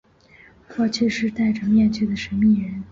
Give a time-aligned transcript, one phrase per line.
[0.75, 2.73] 过去是戴着面具的神祕人。